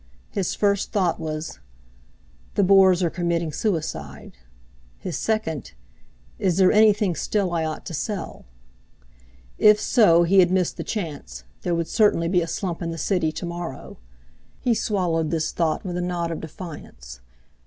His 0.31 0.55
first 0.55 0.91
thought 0.91 1.19
was: 1.19 1.59
"The 2.55 2.63
Boers 2.63 3.03
are 3.03 3.11
committing 3.11 3.53
suicide." 3.53 4.33
His 4.97 5.15
second: 5.15 5.73
"Is 6.39 6.57
there 6.57 6.71
anything 6.71 7.13
still 7.13 7.53
I 7.53 7.65
ought 7.65 7.85
to 7.85 7.93
sell?" 7.93 8.45
If 9.59 9.79
so 9.79 10.23
he 10.23 10.39
had 10.39 10.49
missed 10.49 10.77
the 10.77 10.83
chance—there 10.83 11.75
would 11.75 11.87
certainly 11.87 12.27
be 12.29 12.41
a 12.41 12.47
slump 12.47 12.81
in 12.81 12.89
the 12.89 12.97
city 12.97 13.31
to 13.31 13.45
morrow. 13.45 13.99
He 14.59 14.73
swallowed 14.73 15.29
this 15.29 15.51
thought 15.51 15.85
with 15.85 15.95
a 15.97 16.01
nod 16.01 16.31
of 16.31 16.41
defiance. 16.41 17.21